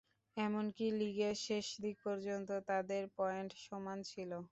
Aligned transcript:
এমনকি 0.37 0.85
লীগের 0.99 1.35
শেষ 1.47 1.67
দিন 1.81 1.95
পর্যন্ত 2.03 2.49
তাদের 2.69 3.03
পয়েন্ট 3.17 3.51
সমান 3.65 3.97
ছিল। 4.11 4.31